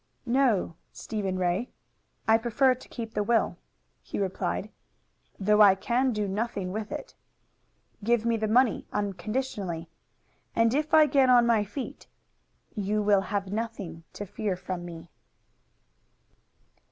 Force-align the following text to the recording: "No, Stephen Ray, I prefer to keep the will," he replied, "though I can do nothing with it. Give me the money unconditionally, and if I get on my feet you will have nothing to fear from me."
"No, 0.25 0.77
Stephen 0.91 1.37
Ray, 1.37 1.69
I 2.27 2.39
prefer 2.39 2.73
to 2.73 2.89
keep 2.89 3.13
the 3.13 3.21
will," 3.21 3.57
he 4.01 4.17
replied, 4.17 4.71
"though 5.39 5.61
I 5.61 5.75
can 5.75 6.11
do 6.11 6.27
nothing 6.27 6.71
with 6.71 6.91
it. 6.91 7.13
Give 8.03 8.25
me 8.25 8.35
the 8.35 8.47
money 8.47 8.87
unconditionally, 8.91 9.89
and 10.55 10.73
if 10.73 10.91
I 10.91 11.05
get 11.05 11.29
on 11.29 11.45
my 11.45 11.63
feet 11.63 12.07
you 12.73 13.03
will 13.03 13.21
have 13.21 13.51
nothing 13.53 14.03
to 14.13 14.25
fear 14.25 14.55
from 14.55 14.85
me." 14.85 15.11